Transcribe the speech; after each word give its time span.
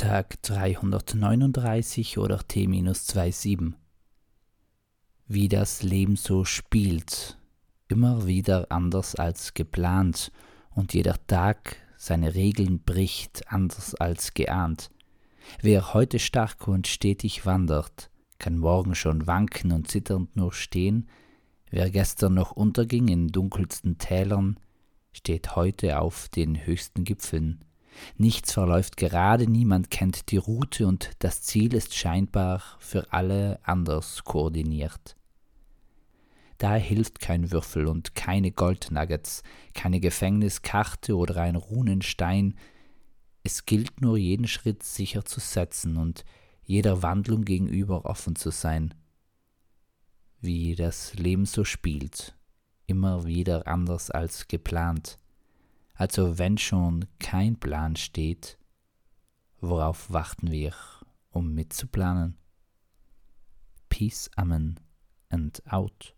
Tag 0.00 0.40
339 0.44 2.16
oder 2.16 2.38
T-27. 2.38 3.74
Wie 5.28 5.48
das 5.48 5.82
Leben 5.82 6.16
so 6.16 6.46
spielt, 6.46 7.36
immer 7.86 8.26
wieder 8.26 8.72
anders 8.72 9.14
als 9.14 9.52
geplant 9.52 10.32
und 10.70 10.94
jeder 10.94 11.16
Tag 11.26 11.76
seine 11.98 12.34
Regeln 12.34 12.80
bricht 12.82 13.52
anders 13.52 13.94
als 13.94 14.32
geahnt. 14.32 14.90
Wer 15.60 15.92
heute 15.92 16.18
stark 16.18 16.66
und 16.66 16.86
stetig 16.86 17.44
wandert, 17.44 18.08
kann 18.38 18.56
morgen 18.56 18.94
schon 18.94 19.26
wanken 19.26 19.70
und 19.70 19.88
zitternd 19.88 20.34
nur 20.34 20.54
stehen, 20.54 21.10
wer 21.68 21.90
gestern 21.90 22.32
noch 22.32 22.52
unterging 22.52 23.08
in 23.08 23.28
dunkelsten 23.28 23.98
Tälern, 23.98 24.58
steht 25.12 25.56
heute 25.56 26.00
auf 26.00 26.30
den 26.30 26.64
höchsten 26.64 27.04
Gipfeln. 27.04 27.66
Nichts 28.16 28.52
verläuft 28.52 28.96
gerade, 28.96 29.46
niemand 29.46 29.90
kennt 29.90 30.30
die 30.30 30.36
Route 30.36 30.86
und 30.86 31.10
das 31.18 31.42
Ziel 31.42 31.74
ist 31.74 31.94
scheinbar 31.94 32.62
für 32.78 33.12
alle 33.12 33.60
anders 33.62 34.24
koordiniert. 34.24 35.16
Da 36.58 36.74
hilft 36.74 37.20
kein 37.20 37.50
Würfel 37.50 37.86
und 37.86 38.14
keine 38.14 38.52
Goldnuggets, 38.52 39.42
keine 39.72 39.98
Gefängniskarte 39.98 41.16
oder 41.16 41.38
ein 41.38 41.56
Runenstein. 41.56 42.54
Es 43.42 43.64
gilt 43.64 44.02
nur 44.02 44.18
jeden 44.18 44.46
Schritt 44.46 44.82
sicher 44.82 45.24
zu 45.24 45.40
setzen 45.40 45.96
und 45.96 46.24
jeder 46.62 47.02
Wandlung 47.02 47.46
gegenüber 47.46 48.04
offen 48.04 48.36
zu 48.36 48.50
sein. 48.50 48.92
Wie 50.42 50.74
das 50.74 51.14
Leben 51.14 51.46
so 51.46 51.64
spielt, 51.64 52.36
immer 52.86 53.24
wieder 53.24 53.66
anders 53.66 54.10
als 54.10 54.46
geplant. 54.46 55.18
Also 56.00 56.38
wenn 56.38 56.56
schon 56.56 57.04
kein 57.18 57.60
Plan 57.60 57.94
steht, 57.94 58.56
worauf 59.60 60.10
warten 60.10 60.50
wir, 60.50 60.72
um 61.28 61.52
mitzuplanen? 61.52 62.38
Peace, 63.90 64.30
Amen 64.34 64.80
and 65.28 65.62
out. 65.70 66.16